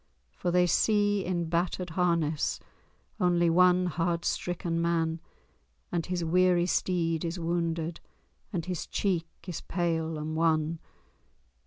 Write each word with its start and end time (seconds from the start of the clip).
For 0.31 0.49
they 0.49 0.65
see 0.65 1.23
in 1.23 1.45
battered 1.47 1.91
harness 1.91 2.59
Only 3.19 3.51
one 3.51 3.85
hard 3.85 4.25
stricken 4.25 4.81
man; 4.81 5.21
And 5.91 6.07
his 6.07 6.25
weary 6.25 6.65
steed 6.65 7.23
is 7.23 7.37
wounded, 7.37 7.99
And 8.51 8.65
his 8.65 8.87
cheek 8.87 9.27
is 9.45 9.61
pale 9.61 10.17
and 10.17 10.35
wan. 10.35 10.79